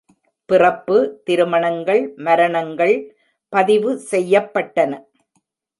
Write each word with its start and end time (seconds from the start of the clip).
பிறப்பு, 0.49 0.95
திருமணங்கள், 1.23 2.01
மரணங்கள் 2.17 2.95
பதிவு 3.53 3.91
செய்யப்பட்டன. 4.11 4.91